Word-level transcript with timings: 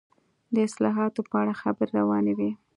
د 0.53 0.55
اصلاحاتو 0.67 1.21
په 1.29 1.35
اړه 1.41 1.53
خبرې 1.61 1.91
روانې 1.99 2.33
وې. 2.37 2.51